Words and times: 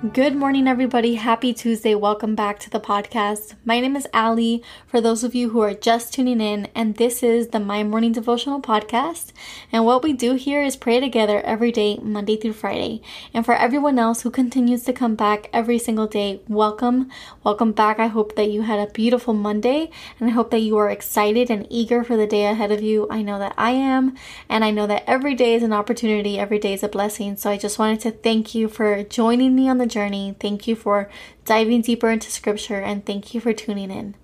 Good 0.00 0.34
morning, 0.34 0.66
everybody. 0.66 1.16
Happy 1.16 1.52
Tuesday. 1.52 1.94
Welcome 1.94 2.34
back 2.34 2.58
to 2.60 2.70
the 2.70 2.80
podcast. 2.80 3.52
My 3.66 3.80
name 3.80 3.96
is 3.96 4.08
Ali, 4.14 4.62
for 4.86 4.98
those 4.98 5.22
of 5.22 5.34
you 5.34 5.50
who 5.50 5.60
are 5.60 5.74
just 5.74 6.14
tuning 6.14 6.40
in, 6.40 6.68
and 6.74 6.96
this 6.96 7.22
is 7.22 7.48
the 7.48 7.60
My 7.60 7.84
Morning 7.84 8.10
Devotional 8.10 8.62
Podcast. 8.62 9.32
And 9.70 9.84
what 9.84 10.02
we 10.02 10.14
do 10.14 10.36
here 10.36 10.62
is 10.62 10.74
pray 10.74 11.00
together 11.00 11.42
every 11.42 11.70
day, 11.70 11.98
Monday 12.02 12.38
through 12.38 12.54
Friday. 12.54 13.02
And 13.34 13.44
for 13.44 13.54
everyone 13.54 13.98
else 13.98 14.22
who 14.22 14.30
continues 14.30 14.84
to 14.84 14.94
come 14.94 15.16
back 15.16 15.50
every 15.52 15.78
single 15.78 16.06
day, 16.06 16.40
welcome. 16.48 17.10
Welcome 17.44 17.72
back. 17.72 17.98
I 17.98 18.06
hope 18.06 18.36
that 18.36 18.50
you 18.50 18.62
had 18.62 18.78
a 18.78 18.90
beautiful 18.90 19.34
Monday, 19.34 19.90
and 20.18 20.30
I 20.30 20.32
hope 20.32 20.50
that 20.50 20.60
you 20.60 20.78
are 20.78 20.88
excited 20.88 21.50
and 21.50 21.66
eager 21.68 22.04
for 22.04 22.16
the 22.16 22.26
day 22.26 22.46
ahead 22.46 22.72
of 22.72 22.82
you. 22.82 23.06
I 23.10 23.20
know 23.20 23.38
that 23.38 23.52
I 23.58 23.72
am, 23.72 24.16
and 24.48 24.64
I 24.64 24.70
know 24.70 24.86
that 24.86 25.04
every 25.06 25.34
day 25.34 25.52
is 25.52 25.62
an 25.62 25.74
opportunity, 25.74 26.38
every 26.38 26.58
day 26.58 26.72
is 26.72 26.82
a 26.82 26.88
blessing. 26.88 27.36
So 27.36 27.50
I 27.50 27.58
just 27.58 27.78
wanted 27.78 28.00
to 28.00 28.12
thank 28.12 28.54
you 28.54 28.66
for 28.66 29.02
joining 29.02 29.54
me 29.54 29.68
on 29.68 29.76
the 29.76 29.89
journey. 29.90 30.36
Thank 30.40 30.66
you 30.66 30.74
for 30.74 31.10
diving 31.44 31.82
deeper 31.82 32.10
into 32.10 32.30
scripture 32.30 32.80
and 32.80 33.04
thank 33.04 33.34
you 33.34 33.40
for 33.40 33.52
tuning 33.52 33.90
in. 33.90 34.14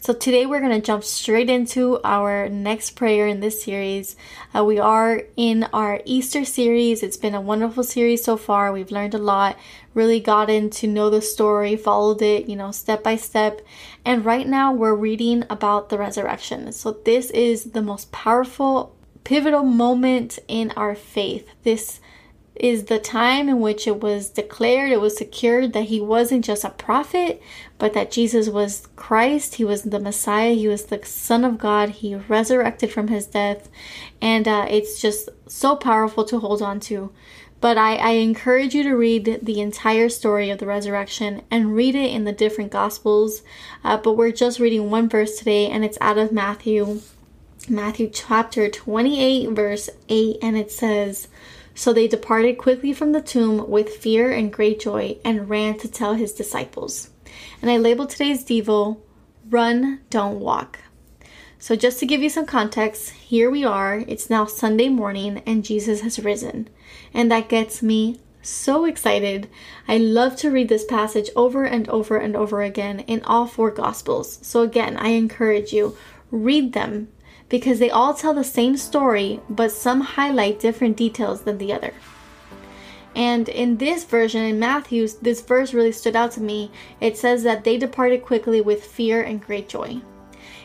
So, 0.00 0.12
today 0.12 0.46
we're 0.46 0.58
going 0.58 0.72
to 0.72 0.84
jump 0.84 1.04
straight 1.04 1.48
into 1.48 2.00
our 2.02 2.48
next 2.48 2.96
prayer 2.96 3.28
in 3.28 3.38
this 3.38 3.62
series. 3.62 4.16
Uh, 4.52 4.64
we 4.64 4.80
are 4.80 5.22
in 5.36 5.68
our 5.72 6.00
Easter 6.04 6.44
series. 6.44 7.04
It's 7.04 7.16
been 7.16 7.36
a 7.36 7.40
wonderful 7.40 7.84
series 7.84 8.24
so 8.24 8.36
far. 8.36 8.72
We've 8.72 8.90
learned 8.90 9.14
a 9.14 9.18
lot, 9.18 9.56
really 9.94 10.18
gotten 10.18 10.70
to 10.70 10.88
know 10.88 11.08
the 11.08 11.22
story, 11.22 11.76
followed 11.76 12.20
it, 12.20 12.48
you 12.48 12.56
know, 12.56 12.72
step 12.72 13.04
by 13.04 13.14
step. 13.14 13.60
And 14.04 14.24
right 14.24 14.48
now 14.48 14.72
we're 14.72 14.96
reading 14.96 15.44
about 15.48 15.88
the 15.88 15.98
resurrection. 15.98 16.72
So, 16.72 16.90
this 17.04 17.30
is 17.30 17.70
the 17.70 17.82
most 17.82 18.10
powerful, 18.10 18.96
pivotal 19.22 19.62
moment 19.62 20.40
in 20.48 20.72
our 20.72 20.96
faith. 20.96 21.48
This 21.62 22.00
is 22.54 22.84
the 22.84 22.98
time 22.98 23.48
in 23.48 23.60
which 23.60 23.86
it 23.86 24.00
was 24.00 24.28
declared, 24.28 24.90
it 24.90 25.00
was 25.00 25.16
secured 25.16 25.72
that 25.72 25.84
he 25.84 26.00
wasn't 26.00 26.44
just 26.44 26.64
a 26.64 26.70
prophet, 26.70 27.42
but 27.78 27.94
that 27.94 28.10
Jesus 28.10 28.48
was 28.48 28.88
Christ, 28.94 29.54
he 29.54 29.64
was 29.64 29.82
the 29.82 29.98
Messiah, 29.98 30.52
he 30.52 30.68
was 30.68 30.84
the 30.84 31.04
Son 31.04 31.44
of 31.44 31.58
God, 31.58 31.88
he 31.90 32.14
resurrected 32.14 32.92
from 32.92 33.08
his 33.08 33.26
death, 33.26 33.70
and 34.20 34.46
uh, 34.46 34.66
it's 34.68 35.00
just 35.00 35.30
so 35.46 35.76
powerful 35.76 36.24
to 36.24 36.38
hold 36.38 36.60
on 36.60 36.78
to. 36.80 37.10
But 37.62 37.78
I, 37.78 37.94
I 37.94 38.10
encourage 38.10 38.74
you 38.74 38.82
to 38.82 38.96
read 38.96 39.38
the 39.40 39.60
entire 39.60 40.08
story 40.08 40.50
of 40.50 40.58
the 40.58 40.66
resurrection 40.66 41.42
and 41.48 41.76
read 41.76 41.94
it 41.94 42.10
in 42.10 42.24
the 42.24 42.32
different 42.32 42.72
Gospels. 42.72 43.42
Uh, 43.84 43.96
but 43.96 44.14
we're 44.14 44.32
just 44.32 44.58
reading 44.58 44.90
one 44.90 45.08
verse 45.08 45.38
today, 45.38 45.68
and 45.68 45.84
it's 45.84 45.98
out 46.00 46.18
of 46.18 46.32
Matthew, 46.32 47.02
Matthew 47.68 48.10
chapter 48.12 48.68
28, 48.68 49.50
verse 49.50 49.88
8, 50.08 50.38
and 50.42 50.56
it 50.56 50.72
says, 50.72 51.28
so 51.74 51.92
they 51.92 52.08
departed 52.08 52.58
quickly 52.58 52.92
from 52.92 53.12
the 53.12 53.22
tomb 53.22 53.68
with 53.68 53.96
fear 53.96 54.30
and 54.30 54.52
great 54.52 54.80
joy 54.80 55.16
and 55.24 55.48
ran 55.48 55.78
to 55.78 55.88
tell 55.88 56.14
his 56.14 56.32
disciples. 56.32 57.10
And 57.60 57.70
I 57.70 57.78
labeled 57.78 58.10
today's 58.10 58.44
Devo 58.44 58.98
Run, 59.48 60.00
Don't 60.10 60.40
Walk. 60.40 60.80
So, 61.58 61.76
just 61.76 62.00
to 62.00 62.06
give 62.06 62.22
you 62.22 62.28
some 62.28 62.44
context, 62.44 63.10
here 63.10 63.48
we 63.48 63.64
are. 63.64 64.02
It's 64.08 64.28
now 64.28 64.46
Sunday 64.46 64.88
morning 64.88 65.42
and 65.46 65.64
Jesus 65.64 66.00
has 66.00 66.18
risen. 66.18 66.68
And 67.14 67.30
that 67.30 67.48
gets 67.48 67.82
me 67.82 68.18
so 68.42 68.84
excited. 68.84 69.48
I 69.86 69.96
love 69.98 70.34
to 70.38 70.50
read 70.50 70.68
this 70.68 70.84
passage 70.84 71.30
over 71.36 71.64
and 71.64 71.88
over 71.88 72.16
and 72.16 72.34
over 72.34 72.62
again 72.62 73.00
in 73.00 73.22
all 73.22 73.46
four 73.46 73.70
Gospels. 73.70 74.40
So, 74.42 74.62
again, 74.62 74.96
I 74.96 75.10
encourage 75.10 75.72
you, 75.72 75.96
read 76.32 76.72
them 76.72 77.08
because 77.52 77.78
they 77.80 77.90
all 77.90 78.14
tell 78.14 78.32
the 78.32 78.42
same 78.42 78.78
story, 78.78 79.38
but 79.46 79.70
some 79.70 80.00
highlight 80.00 80.58
different 80.58 80.96
details 80.96 81.42
than 81.42 81.58
the 81.58 81.70
other. 81.70 81.92
And 83.14 83.46
in 83.46 83.76
this 83.76 84.04
version, 84.04 84.42
in 84.42 84.58
Matthew's, 84.58 85.16
this 85.16 85.42
verse 85.42 85.74
really 85.74 85.92
stood 85.92 86.16
out 86.16 86.32
to 86.32 86.40
me. 86.40 86.70
It 86.98 87.18
says 87.18 87.42
that 87.42 87.64
they 87.64 87.76
departed 87.76 88.22
quickly 88.22 88.62
with 88.62 88.86
fear 88.86 89.20
and 89.20 89.38
great 89.38 89.68
joy. 89.68 90.00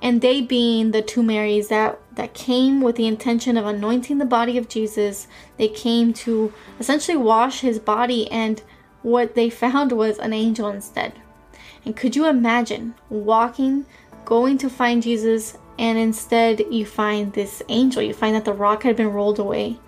And 0.00 0.22
they 0.22 0.40
being 0.40 0.92
the 0.92 1.02
two 1.02 1.22
Marys 1.22 1.68
that, 1.68 2.00
that 2.14 2.32
came 2.32 2.80
with 2.80 2.96
the 2.96 3.06
intention 3.06 3.58
of 3.58 3.66
anointing 3.66 4.16
the 4.16 4.24
body 4.24 4.56
of 4.56 4.70
Jesus, 4.70 5.28
they 5.58 5.68
came 5.68 6.14
to 6.14 6.50
essentially 6.78 7.18
wash 7.18 7.60
his 7.60 7.78
body, 7.78 8.26
and 8.30 8.62
what 9.02 9.34
they 9.34 9.50
found 9.50 9.92
was 9.92 10.18
an 10.18 10.32
angel 10.32 10.68
instead. 10.68 11.12
And 11.84 11.94
could 11.94 12.16
you 12.16 12.26
imagine 12.26 12.94
walking, 13.10 13.84
going 14.24 14.56
to 14.56 14.70
find 14.70 15.02
Jesus 15.02 15.58
and 15.80 15.98
instead 15.98 16.60
you 16.70 16.84
find 16.84 17.32
this 17.32 17.62
angel. 17.70 18.02
You 18.02 18.12
find 18.12 18.36
that 18.36 18.44
the 18.44 18.52
rock 18.52 18.82
had 18.82 18.96
been 18.96 19.14
rolled 19.14 19.38
away. 19.38 19.78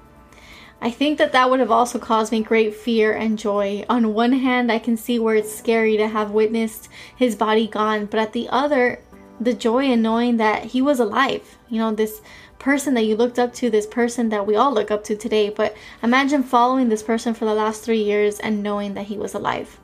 I 0.80 0.90
think 0.90 1.18
that 1.18 1.32
that 1.32 1.50
would 1.50 1.60
have 1.60 1.70
also 1.70 1.98
caused 1.98 2.32
me 2.32 2.42
great 2.42 2.74
fear 2.74 3.12
and 3.12 3.38
joy. 3.38 3.84
On 3.90 4.14
one 4.14 4.32
hand, 4.32 4.72
I 4.72 4.78
can 4.78 4.96
see 4.96 5.18
where 5.18 5.36
it's 5.36 5.54
scary 5.54 5.98
to 5.98 6.08
have 6.08 6.30
witnessed 6.30 6.88
his 7.14 7.36
body 7.36 7.68
gone, 7.68 8.06
but 8.06 8.18
at 8.18 8.32
the 8.32 8.48
other, 8.48 9.00
the 9.38 9.52
joy 9.52 9.84
in 9.84 10.00
knowing 10.00 10.38
that 10.38 10.64
he 10.64 10.80
was 10.80 10.98
alive. 10.98 11.58
You 11.68 11.78
know, 11.78 11.94
this 11.94 12.22
person 12.58 12.94
that 12.94 13.04
you 13.04 13.14
looked 13.14 13.38
up 13.38 13.52
to, 13.54 13.68
this 13.68 13.86
person 13.86 14.30
that 14.30 14.46
we 14.46 14.56
all 14.56 14.72
look 14.72 14.90
up 14.90 15.04
to 15.04 15.14
today, 15.16 15.50
but 15.50 15.76
imagine 16.02 16.42
following 16.42 16.88
this 16.88 17.02
person 17.02 17.34
for 17.34 17.44
the 17.44 17.54
last 17.54 17.84
three 17.84 18.02
years 18.02 18.40
and 18.40 18.62
knowing 18.62 18.94
that 18.94 19.06
he 19.06 19.18
was 19.18 19.34
alive. 19.34 19.78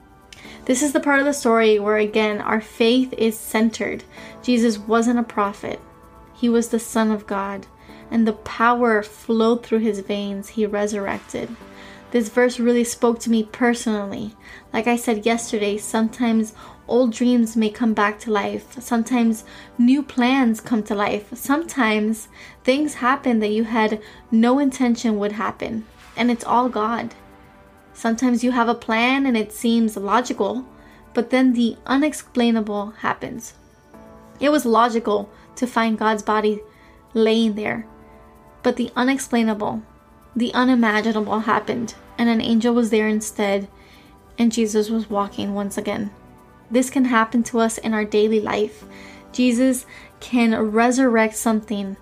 This 0.64 0.82
is 0.82 0.92
the 0.92 1.00
part 1.00 1.20
of 1.20 1.26
the 1.26 1.32
story 1.32 1.78
where, 1.78 1.98
again, 1.98 2.40
our 2.40 2.60
faith 2.60 3.12
is 3.18 3.38
centered. 3.38 4.04
Jesus 4.42 4.78
wasn't 4.78 5.18
a 5.18 5.22
prophet, 5.22 5.80
he 6.38 6.48
was 6.48 6.68
the 6.68 6.78
Son 6.78 7.10
of 7.10 7.26
God, 7.26 7.66
and 8.10 8.26
the 8.26 8.32
power 8.32 9.02
flowed 9.02 9.64
through 9.64 9.80
his 9.80 10.00
veins. 10.00 10.50
He 10.50 10.66
resurrected. 10.66 11.56
This 12.10 12.28
verse 12.28 12.58
really 12.58 12.84
spoke 12.84 13.18
to 13.20 13.30
me 13.30 13.42
personally. 13.42 14.34
Like 14.72 14.86
I 14.86 14.96
said 14.96 15.26
yesterday, 15.26 15.76
sometimes 15.76 16.54
old 16.86 17.12
dreams 17.12 17.56
may 17.56 17.68
come 17.68 17.92
back 17.92 18.18
to 18.20 18.30
life. 18.30 18.80
Sometimes 18.80 19.44
new 19.76 20.02
plans 20.02 20.60
come 20.60 20.82
to 20.84 20.94
life. 20.94 21.28
Sometimes 21.34 22.28
things 22.64 22.94
happen 22.94 23.40
that 23.40 23.50
you 23.50 23.64
had 23.64 24.00
no 24.30 24.58
intention 24.58 25.18
would 25.18 25.32
happen. 25.32 25.84
And 26.16 26.30
it's 26.30 26.44
all 26.44 26.68
God. 26.68 27.14
Sometimes 27.92 28.42
you 28.42 28.52
have 28.52 28.68
a 28.68 28.74
plan 28.74 29.26
and 29.26 29.36
it 29.36 29.52
seems 29.52 29.96
logical, 29.96 30.64
but 31.12 31.30
then 31.30 31.52
the 31.52 31.76
unexplainable 31.84 32.92
happens. 33.00 33.54
It 34.40 34.50
was 34.50 34.64
logical 34.64 35.28
to 35.58 35.66
find 35.66 35.98
God's 35.98 36.22
body 36.22 36.60
laying 37.14 37.54
there. 37.54 37.86
But 38.62 38.76
the 38.76 38.90
unexplainable, 38.96 39.82
the 40.34 40.52
unimaginable 40.54 41.40
happened, 41.40 41.94
and 42.16 42.28
an 42.28 42.40
angel 42.40 42.74
was 42.74 42.90
there 42.90 43.08
instead, 43.08 43.68
and 44.38 44.52
Jesus 44.52 44.90
was 44.90 45.10
walking 45.10 45.54
once 45.54 45.76
again. 45.76 46.10
This 46.70 46.90
can 46.90 47.06
happen 47.06 47.42
to 47.44 47.60
us 47.60 47.78
in 47.78 47.94
our 47.94 48.04
daily 48.04 48.40
life. 48.40 48.84
Jesus 49.32 49.86
can 50.20 50.54
resurrect 50.70 51.34
something. 51.36 51.96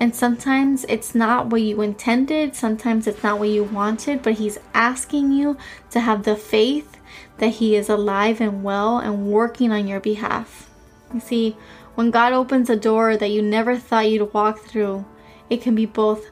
And 0.00 0.14
sometimes 0.14 0.84
it's 0.88 1.14
not 1.14 1.48
what 1.48 1.62
you 1.62 1.80
intended, 1.82 2.54
sometimes 2.54 3.06
it's 3.06 3.22
not 3.22 3.38
what 3.38 3.48
you 3.48 3.64
wanted, 3.64 4.22
but 4.22 4.34
He's 4.34 4.58
asking 4.72 5.32
you 5.32 5.56
to 5.90 6.00
have 6.00 6.22
the 6.22 6.36
faith 6.36 6.98
that 7.38 7.54
He 7.54 7.74
is 7.74 7.88
alive 7.88 8.40
and 8.40 8.62
well 8.62 8.98
and 8.98 9.26
working 9.26 9.72
on 9.72 9.88
your 9.88 10.00
behalf. 10.00 10.70
You 11.12 11.20
see, 11.20 11.56
when 11.98 12.12
God 12.12 12.32
opens 12.32 12.70
a 12.70 12.76
door 12.76 13.16
that 13.16 13.32
you 13.32 13.42
never 13.42 13.76
thought 13.76 14.08
you'd 14.08 14.32
walk 14.32 14.60
through, 14.60 15.04
it 15.50 15.60
can 15.60 15.74
be 15.74 15.84
both 15.84 16.30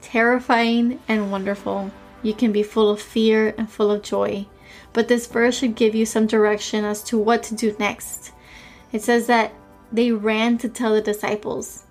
terrifying 0.00 1.00
and 1.08 1.32
wonderful. 1.32 1.90
You 2.22 2.34
can 2.34 2.52
be 2.52 2.62
full 2.62 2.88
of 2.88 3.02
fear 3.02 3.52
and 3.58 3.68
full 3.68 3.90
of 3.90 4.04
joy. 4.04 4.46
But 4.92 5.08
this 5.08 5.26
verse 5.26 5.58
should 5.58 5.74
give 5.74 5.96
you 5.96 6.06
some 6.06 6.28
direction 6.28 6.84
as 6.84 7.02
to 7.02 7.18
what 7.18 7.42
to 7.42 7.56
do 7.56 7.74
next. 7.80 8.30
It 8.92 9.02
says 9.02 9.26
that 9.26 9.52
they 9.90 10.12
ran 10.12 10.56
to 10.58 10.68
tell 10.68 10.94
the 10.94 11.02
disciples. 11.02 11.82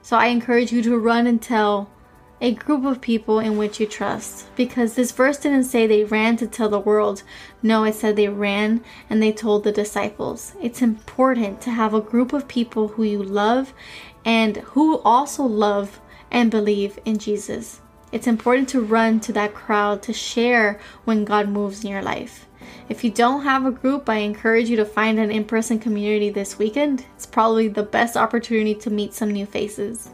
So 0.00 0.16
I 0.16 0.28
encourage 0.28 0.72
you 0.72 0.80
to 0.84 0.96
run 0.96 1.26
and 1.26 1.42
tell 1.42 1.90
a 2.40 2.52
group 2.52 2.84
of 2.84 3.00
people 3.00 3.38
in 3.38 3.56
which 3.56 3.80
you 3.80 3.86
trust. 3.86 4.54
Because 4.56 4.94
this 4.94 5.12
verse 5.12 5.38
didn't 5.38 5.64
say 5.64 5.86
they 5.86 6.04
ran 6.04 6.36
to 6.36 6.46
tell 6.46 6.68
the 6.68 6.78
world. 6.78 7.22
No, 7.62 7.84
it 7.84 7.94
said 7.94 8.16
they 8.16 8.28
ran 8.28 8.84
and 9.08 9.22
they 9.22 9.32
told 9.32 9.64
the 9.64 9.72
disciples. 9.72 10.54
It's 10.60 10.82
important 10.82 11.60
to 11.62 11.70
have 11.70 11.94
a 11.94 12.00
group 12.00 12.32
of 12.32 12.48
people 12.48 12.88
who 12.88 13.04
you 13.04 13.22
love 13.22 13.72
and 14.24 14.58
who 14.58 14.98
also 14.98 15.44
love 15.44 16.00
and 16.30 16.50
believe 16.50 16.98
in 17.04 17.18
Jesus. 17.18 17.80
It's 18.12 18.26
important 18.26 18.68
to 18.70 18.80
run 18.80 19.20
to 19.20 19.32
that 19.32 19.54
crowd 19.54 20.02
to 20.02 20.12
share 20.12 20.78
when 21.04 21.24
God 21.24 21.48
moves 21.48 21.84
in 21.84 21.90
your 21.90 22.02
life. 22.02 22.46
If 22.88 23.02
you 23.02 23.10
don't 23.10 23.42
have 23.42 23.64
a 23.64 23.70
group, 23.70 24.08
I 24.08 24.18
encourage 24.18 24.68
you 24.68 24.76
to 24.76 24.84
find 24.84 25.18
an 25.18 25.30
in 25.30 25.44
person 25.44 25.78
community 25.78 26.30
this 26.30 26.58
weekend. 26.58 27.04
It's 27.16 27.26
probably 27.26 27.68
the 27.68 27.82
best 27.82 28.16
opportunity 28.16 28.74
to 28.76 28.90
meet 28.90 29.14
some 29.14 29.30
new 29.30 29.46
faces. 29.46 30.10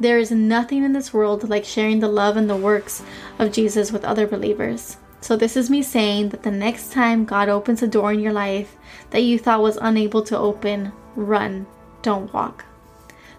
There 0.00 0.18
is 0.18 0.30
nothing 0.30 0.84
in 0.84 0.92
this 0.92 1.12
world 1.12 1.48
like 1.48 1.64
sharing 1.64 2.00
the 2.00 2.08
love 2.08 2.36
and 2.36 2.48
the 2.48 2.56
works 2.56 3.02
of 3.38 3.52
Jesus 3.52 3.90
with 3.90 4.04
other 4.04 4.26
believers. 4.26 4.96
So, 5.20 5.36
this 5.36 5.56
is 5.56 5.68
me 5.68 5.82
saying 5.82 6.28
that 6.28 6.44
the 6.44 6.50
next 6.50 6.92
time 6.92 7.24
God 7.24 7.48
opens 7.48 7.82
a 7.82 7.88
door 7.88 8.12
in 8.12 8.20
your 8.20 8.32
life 8.32 8.76
that 9.10 9.22
you 9.22 9.38
thought 9.38 9.62
was 9.62 9.76
unable 9.80 10.22
to 10.22 10.38
open, 10.38 10.92
run, 11.16 11.66
don't 12.02 12.32
walk. 12.32 12.64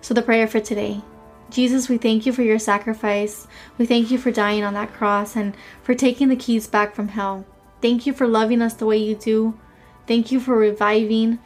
So, 0.02 0.14
the 0.14 0.22
prayer 0.22 0.48
for 0.48 0.60
today 0.60 1.02
Jesus, 1.50 1.90
we 1.90 1.98
thank 1.98 2.26
you 2.26 2.34
for 2.34 2.44
your 2.44 2.60
sacrifice. 2.60 3.48
We 3.78 3.86
thank 3.86 4.12
you 4.12 4.18
for 4.18 4.32
dying 4.32 4.64
on 4.64 4.76
that 4.76 4.94
cross 4.94 5.36
and 5.36 5.56
for 5.82 5.96
taking 5.96 6.28
the 6.28 6.36
keys 6.36 6.68
back 6.68 6.94
from 6.94 7.08
hell. 7.08 7.46
Thank 7.82 8.06
you 8.06 8.14
for 8.14 8.28
loving 8.28 8.62
us 8.62 8.74
the 8.74 8.86
way 8.86 8.98
you 8.98 9.16
do. 9.16 9.58
Thank 10.06 10.32
you 10.32 10.40
for 10.40 10.56
reviving 10.56 11.40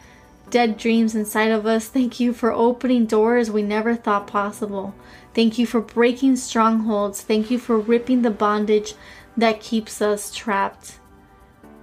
dead 0.54 0.78
dreams 0.78 1.16
inside 1.16 1.50
of 1.50 1.66
us. 1.66 1.88
Thank 1.88 2.20
you 2.20 2.32
for 2.32 2.52
opening 2.52 3.08
doors 3.08 3.50
we 3.50 3.64
never 3.64 3.96
thought 3.96 4.28
possible. 4.28 4.94
Thank 5.34 5.58
you 5.58 5.66
for 5.66 5.82
breaking 5.82 6.36
strongholds. 6.36 7.22
Thank 7.22 7.50
you 7.50 7.58
for 7.58 7.80
ripping 7.80 8.22
the 8.22 8.30
bondage 8.30 8.94
that 9.36 9.62
keeps 9.62 10.00
us 10.00 10.32
trapped. 10.32 11.00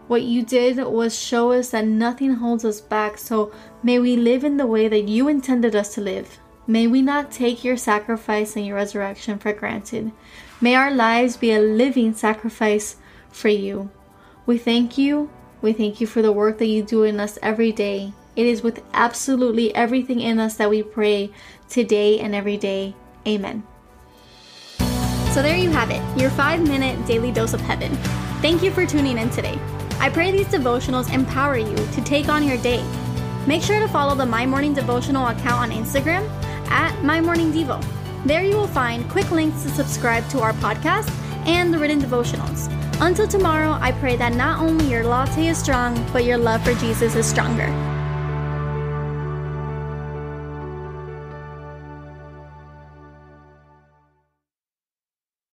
What 0.06 0.22
you 0.22 0.44
did 0.44 0.78
was 0.86 1.18
show 1.18 1.50
us 1.50 1.70
that 1.70 1.84
nothing 1.84 2.34
holds 2.34 2.64
us 2.64 2.80
back, 2.80 3.18
so 3.18 3.52
may 3.82 3.98
we 3.98 4.14
live 4.14 4.44
in 4.44 4.56
the 4.56 4.68
way 4.68 4.86
that 4.86 5.08
you 5.08 5.26
intended 5.26 5.74
us 5.74 5.92
to 5.94 6.00
live. 6.00 6.38
May 6.68 6.86
we 6.86 7.02
not 7.02 7.32
take 7.32 7.64
your 7.64 7.76
sacrifice 7.76 8.54
and 8.54 8.64
your 8.64 8.76
resurrection 8.76 9.40
for 9.40 9.52
granted. 9.52 10.12
May 10.60 10.76
our 10.76 10.92
lives 10.92 11.36
be 11.36 11.50
a 11.50 11.58
living 11.58 12.14
sacrifice 12.14 12.98
for 13.32 13.48
you. 13.48 13.90
We 14.46 14.58
thank 14.58 14.96
you. 14.96 15.28
We 15.60 15.72
thank 15.72 16.00
you 16.00 16.06
for 16.06 16.22
the 16.22 16.30
work 16.30 16.58
that 16.58 16.66
you 16.66 16.84
do 16.84 17.02
in 17.02 17.18
us 17.18 17.36
every 17.42 17.72
day. 17.72 18.12
It 18.40 18.46
is 18.46 18.62
with 18.62 18.82
absolutely 18.94 19.74
everything 19.74 20.20
in 20.20 20.38
us 20.38 20.54
that 20.54 20.70
we 20.70 20.82
pray 20.82 21.30
today 21.68 22.20
and 22.20 22.34
every 22.34 22.56
day. 22.56 22.94
Amen. 23.28 23.64
So 25.34 25.42
there 25.42 25.58
you 25.58 25.68
have 25.68 25.90
it, 25.90 26.00
your 26.18 26.30
five 26.30 26.62
minute 26.62 27.04
daily 27.06 27.32
dose 27.32 27.52
of 27.52 27.60
heaven. 27.60 27.94
Thank 28.40 28.62
you 28.62 28.70
for 28.70 28.86
tuning 28.86 29.18
in 29.18 29.28
today. 29.28 29.58
I 29.98 30.08
pray 30.08 30.30
these 30.30 30.46
devotionals 30.46 31.12
empower 31.12 31.58
you 31.58 31.76
to 31.76 32.00
take 32.00 32.30
on 32.30 32.42
your 32.42 32.56
day. 32.62 32.82
Make 33.46 33.60
sure 33.60 33.78
to 33.78 33.88
follow 33.88 34.14
the 34.14 34.24
My 34.24 34.46
Morning 34.46 34.72
Devotional 34.72 35.26
account 35.26 35.60
on 35.60 35.70
Instagram 35.70 36.26
at 36.70 36.98
My 37.04 37.20
Morning 37.20 37.52
Devo. 37.52 37.84
There 38.24 38.42
you 38.42 38.56
will 38.56 38.68
find 38.68 39.06
quick 39.10 39.30
links 39.30 39.64
to 39.64 39.68
subscribe 39.68 40.26
to 40.30 40.40
our 40.40 40.54
podcast 40.54 41.10
and 41.46 41.74
the 41.74 41.78
written 41.78 42.00
devotionals. 42.00 42.72
Until 43.02 43.28
tomorrow, 43.28 43.72
I 43.82 43.92
pray 43.92 44.16
that 44.16 44.32
not 44.32 44.60
only 44.60 44.86
your 44.86 45.04
latte 45.04 45.48
is 45.48 45.58
strong, 45.58 46.02
but 46.10 46.24
your 46.24 46.38
love 46.38 46.64
for 46.64 46.72
Jesus 46.76 47.14
is 47.14 47.26
stronger. 47.26 47.68